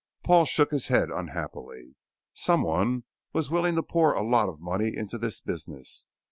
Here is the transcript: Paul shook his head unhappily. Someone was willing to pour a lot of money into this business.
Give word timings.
Paul 0.23 0.45
shook 0.45 0.71
his 0.71 0.87
head 0.87 1.11
unhappily. 1.11 1.93
Someone 2.33 3.03
was 3.33 3.51
willing 3.51 3.75
to 3.75 3.83
pour 3.83 4.13
a 4.13 4.23
lot 4.23 4.49
of 4.49 4.59
money 4.59 4.97
into 4.97 5.19
this 5.19 5.39
business. 5.41 6.07